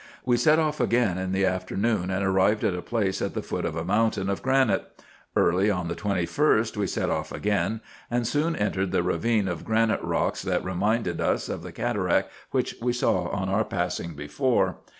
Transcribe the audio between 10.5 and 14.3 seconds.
reminded us of the cataract which we saw on our passing